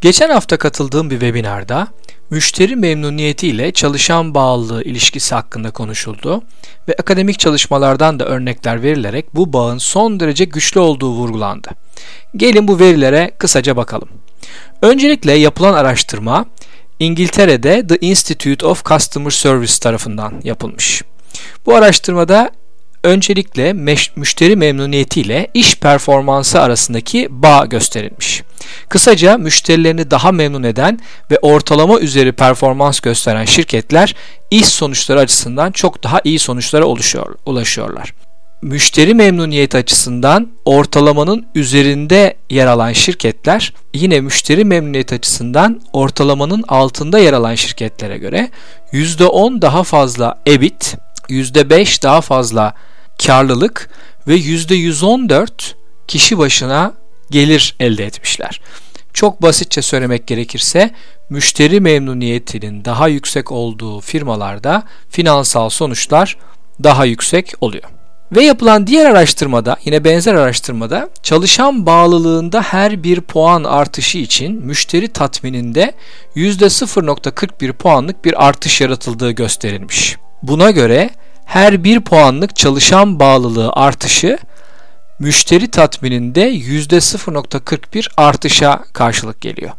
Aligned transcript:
Geçen 0.00 0.30
hafta 0.30 0.56
katıldığım 0.56 1.10
bir 1.10 1.20
webinarda 1.20 1.88
müşteri 2.30 2.76
memnuniyeti 2.76 3.48
ile 3.48 3.72
çalışan 3.72 4.34
bağlılığı 4.34 4.82
ilişkisi 4.82 5.34
hakkında 5.34 5.70
konuşuldu 5.70 6.42
ve 6.88 6.94
akademik 7.00 7.38
çalışmalardan 7.38 8.20
da 8.20 8.24
örnekler 8.24 8.82
verilerek 8.82 9.34
bu 9.34 9.52
bağın 9.52 9.78
son 9.78 10.20
derece 10.20 10.44
güçlü 10.44 10.80
olduğu 10.80 11.10
vurgulandı. 11.10 11.68
Gelin 12.36 12.68
bu 12.68 12.78
verilere 12.78 13.30
kısaca 13.38 13.76
bakalım. 13.76 14.08
Öncelikle 14.82 15.32
yapılan 15.32 15.74
araştırma 15.74 16.46
İngiltere'de 16.98 17.86
The 17.86 17.98
Institute 18.00 18.66
of 18.66 18.84
Customer 18.84 19.30
Service 19.30 19.74
tarafından 19.80 20.40
yapılmış. 20.44 21.02
Bu 21.66 21.74
araştırmada 21.74 22.50
öncelikle 23.04 23.72
müşteri 24.16 24.56
memnuniyeti 24.56 25.20
ile 25.20 25.48
iş 25.54 25.76
performansı 25.76 26.60
arasındaki 26.60 27.28
bağ 27.30 27.66
gösterilmiş. 27.66 28.42
Kısaca 28.88 29.38
müşterilerini 29.38 30.10
daha 30.10 30.32
memnun 30.32 30.62
eden 30.62 31.00
ve 31.30 31.38
ortalama 31.38 32.00
üzeri 32.00 32.32
performans 32.32 33.00
gösteren 33.00 33.44
şirketler 33.44 34.14
iş 34.50 34.66
sonuçları 34.66 35.20
açısından 35.20 35.72
çok 35.72 36.04
daha 36.04 36.20
iyi 36.24 36.38
sonuçlara 36.38 36.84
oluşuyor, 36.84 37.34
ulaşıyorlar. 37.46 38.12
Müşteri 38.62 39.14
memnuniyeti 39.14 39.76
açısından 39.76 40.48
ortalamanın 40.64 41.46
üzerinde 41.54 42.36
yer 42.50 42.66
alan 42.66 42.92
şirketler 42.92 43.74
yine 43.94 44.20
müşteri 44.20 44.64
memnuniyeti 44.64 45.14
açısından 45.14 45.80
ortalamanın 45.92 46.64
altında 46.68 47.18
yer 47.18 47.32
alan 47.32 47.54
şirketlere 47.54 48.18
göre 48.18 48.50
%10 48.92 49.62
daha 49.62 49.82
fazla 49.82 50.38
EBIT, 50.46 50.96
%5 51.30 52.02
daha 52.02 52.20
fazla 52.20 52.74
karlılık 53.26 53.90
ve 54.28 54.36
%114 54.36 55.48
kişi 56.08 56.38
başına 56.38 56.92
gelir 57.30 57.74
elde 57.80 58.06
etmişler. 58.06 58.60
Çok 59.12 59.42
basitçe 59.42 59.82
söylemek 59.82 60.26
gerekirse 60.26 60.90
müşteri 61.30 61.80
memnuniyetinin 61.80 62.84
daha 62.84 63.08
yüksek 63.08 63.52
olduğu 63.52 64.00
firmalarda 64.00 64.82
finansal 65.10 65.68
sonuçlar 65.68 66.36
daha 66.82 67.04
yüksek 67.04 67.52
oluyor. 67.60 67.84
Ve 68.36 68.44
yapılan 68.44 68.86
diğer 68.86 69.10
araştırmada, 69.10 69.76
yine 69.84 70.04
benzer 70.04 70.34
araştırmada 70.34 71.08
çalışan 71.22 71.86
bağlılığında 71.86 72.62
her 72.62 73.02
bir 73.02 73.20
puan 73.20 73.64
artışı 73.64 74.18
için 74.18 74.66
müşteri 74.66 75.08
tatmininde 75.08 75.92
%0.41 76.36 77.72
puanlık 77.72 78.24
bir 78.24 78.46
artış 78.46 78.80
yaratıldığı 78.80 79.30
gösterilmiş. 79.30 80.16
Buna 80.42 80.70
göre 80.70 81.10
her 81.44 81.84
bir 81.84 82.00
puanlık 82.00 82.56
çalışan 82.56 83.20
bağlılığı 83.20 83.72
artışı 83.72 84.38
müşteri 85.18 85.70
tatmininde 85.70 86.52
%0.41 86.54 88.08
artışa 88.16 88.80
karşılık 88.92 89.40
geliyor. 89.40 89.70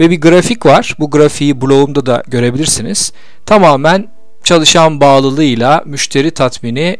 Ve 0.00 0.10
bir 0.10 0.20
grafik 0.20 0.66
var. 0.66 0.94
Bu 0.98 1.10
grafiği 1.10 1.60
blogumda 1.60 2.06
da 2.06 2.22
görebilirsiniz. 2.26 3.12
Tamamen 3.46 4.08
çalışan 4.44 5.00
bağlılığıyla 5.00 5.82
müşteri 5.86 6.30
tatmini 6.30 6.96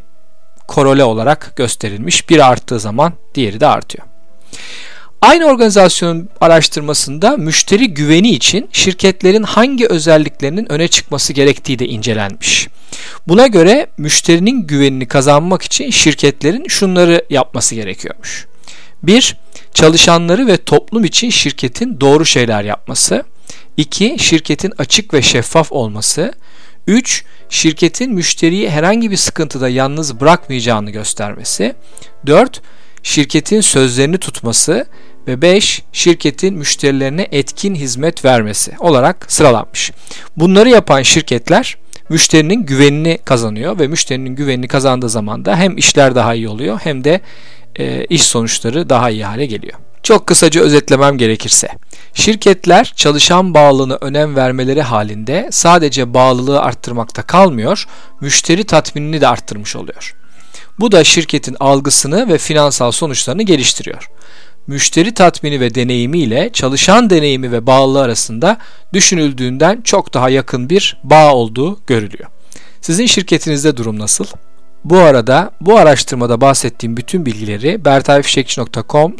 korole 0.69 1.05
olarak 1.05 1.53
gösterilmiş. 1.57 2.31
Bir 2.31 2.51
arttığı 2.51 2.81
zaman 2.81 3.13
diğeri 3.35 3.61
de 3.61 3.67
artıyor. 3.67 4.07
Aynı 5.21 5.45
organizasyonun 5.45 6.29
araştırmasında 6.41 7.37
müşteri 7.37 7.95
güveni 7.95 8.31
için 8.31 8.69
şirketlerin 8.73 9.43
hangi 9.43 9.87
özelliklerinin 9.87 10.73
öne 10.73 10.89
çıkması 10.89 11.33
gerektiği 11.33 11.79
de 11.79 11.87
incelenmiş. 11.87 12.69
Buna 13.29 13.47
göre 13.47 13.87
müşterinin 13.99 14.67
güvenini 14.67 15.09
kazanmak 15.09 15.63
için 15.63 15.91
şirketlerin 15.91 16.69
şunları 16.69 17.25
yapması 17.31 17.75
gerekiyormuş. 17.75 18.47
1. 19.03 19.37
Çalışanları 19.75 20.47
ve 20.47 20.57
toplum 20.57 21.05
için 21.05 21.31
şirketin 21.31 22.01
doğru 22.01 22.25
şeyler 22.25 22.65
yapması. 22.65 23.25
2. 23.77 24.17
Şirketin 24.19 24.73
açık 24.79 25.15
ve 25.15 25.23
şeffaf 25.23 25.73
olması. 25.73 26.33
3. 26.87 27.25
Şirketin 27.51 28.15
müşteriyi 28.15 28.71
herhangi 28.71 29.11
bir 29.11 29.17
sıkıntıda 29.17 29.69
yalnız 29.69 30.21
bırakmayacağını 30.21 30.91
göstermesi. 30.91 31.75
4. 32.27 32.63
Şirketin 33.07 33.61
sözlerini 33.61 34.19
tutması 34.19 34.87
ve 35.27 35.43
5 35.43 35.83
şirketin 35.93 36.55
müşterilerine 36.55 37.29
etkin 37.33 37.75
hizmet 37.75 38.25
vermesi 38.25 38.73
olarak 38.79 39.33
sıralanmış. 39.33 39.93
Bunları 40.37 40.69
yapan 40.69 41.03
şirketler 41.03 41.77
müşterinin 42.09 42.67
güvenini 42.67 43.19
kazanıyor 43.25 43.79
ve 43.79 43.87
müşterinin 43.89 44.37
güvenini 44.37 44.69
kazandığı 44.69 45.09
zaman 45.09 45.45
da 45.45 45.57
hem 45.57 45.79
işler 45.79 46.15
daha 46.15 46.35
iyi 46.35 46.49
oluyor 46.49 46.81
hem 46.85 47.05
de 47.05 47.21
e, 47.79 48.05
iş 48.05 48.23
sonuçları 48.23 48.89
daha 48.89 49.11
iyi 49.11 49.25
hale 49.25 49.47
geliyor. 49.47 49.79
Çok 50.03 50.27
kısaca 50.27 50.61
özetlemem 50.61 51.19
gerekirse, 51.19 51.69
şirketler 52.15 52.93
çalışan 52.97 53.55
bağlılığına 53.55 53.99
önem 54.01 54.37
vermeleri 54.37 54.83
halinde 54.83 55.49
sadece 55.53 56.15
bağlılığı 56.15 56.61
arttırmakta 56.61 57.23
kalmıyor, 57.23 57.87
müşteri 58.21 58.65
tatminini 58.65 59.21
de 59.21 59.29
arttırmış 59.29 59.77
oluyor. 59.77 60.15
Bu 60.81 60.93
da 60.93 61.05
şirketin 61.05 61.57
algısını 61.61 62.29
ve 62.29 62.39
finansal 62.39 62.91
sonuçlarını 62.91 63.43
geliştiriyor 63.43 64.11
müşteri 64.67 65.15
tatmini 65.15 65.61
ve 65.61 65.75
deneyimi 65.75 66.19
ile 66.19 66.51
çalışan 66.53 67.11
deneyimi 67.11 67.53
ve 67.53 67.67
bağlılığı 67.67 68.03
arasında 68.03 68.59
düşünüldüğünden 68.93 69.81
çok 69.83 70.15
daha 70.15 70.31
yakın 70.31 70.71
bir 70.71 70.99
bağ 71.05 71.35
olduğu 71.35 71.81
görülüyor. 71.87 72.31
Sizin 72.81 73.07
şirketinizde 73.07 73.77
durum 73.77 73.99
nasıl? 73.99 74.25
Bu 74.85 74.99
arada 74.99 75.51
bu 75.61 75.79
araştırmada 75.79 76.41
bahsettiğim 76.41 76.97
bütün 76.97 77.27
bilgileri 77.27 77.85
bertayfişekçi.com 77.85 79.13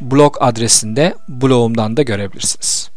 blog 0.00 0.36
adresinde 0.40 1.14
blogumdan 1.28 1.96
da 1.96 2.02
görebilirsiniz. 2.02 2.90